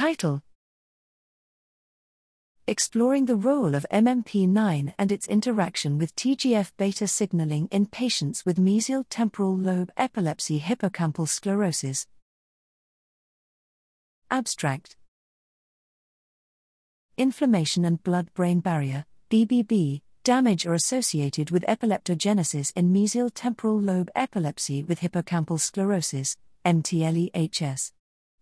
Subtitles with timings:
[0.00, 0.40] Title
[2.66, 8.56] Exploring the role of MMP9 and its interaction with TGF beta signaling in patients with
[8.56, 12.06] mesial temporal lobe epilepsy hippocampal sclerosis.
[14.30, 14.96] Abstract
[17.18, 24.08] Inflammation and blood brain barrier, BBB, damage are associated with epileptogenesis in mesial temporal lobe
[24.14, 27.92] epilepsy with hippocampal sclerosis, MTLEHS.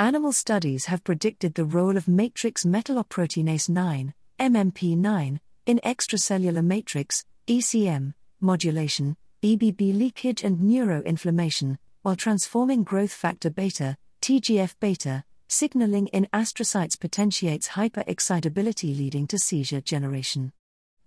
[0.00, 8.14] Animal studies have predicted the role of matrix metalloproteinase 9, MMP9, in extracellular matrix, ECM,
[8.40, 16.98] modulation, BBB leakage and neuroinflammation, while transforming growth factor beta, TGF beta, signaling in astrocytes
[16.98, 20.50] potentiates hyperexcitability leading to seizure generation.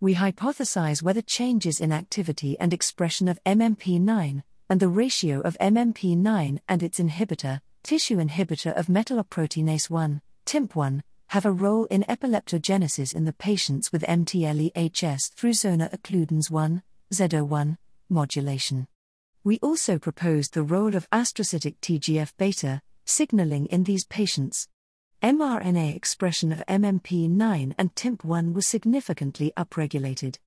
[0.02, 6.60] We hypothesize whether changes in activity and expression of MMP9, and the ratio of MMP9
[6.70, 13.26] and its inhibitor, tissue inhibitor of metalloproteinase 1, TIMP1, have a role in epileptogenesis in
[13.26, 16.82] the patients with MTLEHS through zona occludens 1,
[17.13, 17.77] ZO1,
[18.10, 18.88] modulation.
[19.44, 24.70] We also proposed the role of astrocytic TGF beta signaling in these patients.
[25.22, 30.38] mRNA expression of MMP9 and TIMP1 was significantly upregulated.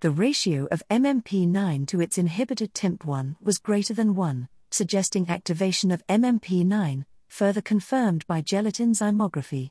[0.00, 6.06] The ratio of MMP9 to its inhibitor TIMP1 was greater than 1, suggesting activation of
[6.06, 9.70] MMP9, further confirmed by gelatin zymography.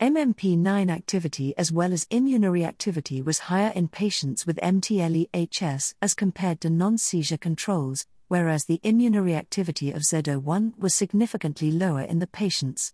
[0.00, 6.70] MMP9 activity as well as immunoreactivity was higher in patients with MTLEHS as compared to
[6.70, 12.92] non seizure controls, whereas the immunoreactivity of ZO1 was significantly lower in the patients.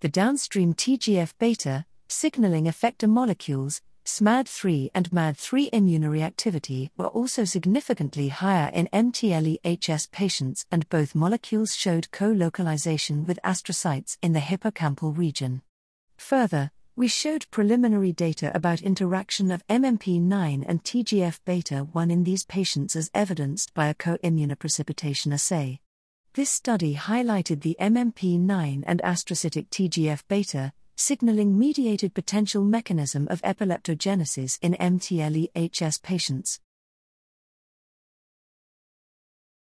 [0.00, 8.68] The downstream TGF beta, signaling effector molecules, SMAD3 and pSMAD3 immunoreactivity were also significantly higher
[8.74, 15.62] in MTLEHS patients, and both molecules showed co localization with astrocytes in the hippocampal region.
[16.18, 22.44] Further, we showed preliminary data about interaction of MMP9 and TGF beta 1 in these
[22.44, 25.78] patients as evidenced by a co immunoprecipitation assay.
[26.34, 34.58] This study highlighted the MMP9 and astrocytic TGF beta signaling mediated potential mechanism of epileptogenesis
[34.60, 36.60] in MTLEHS patients.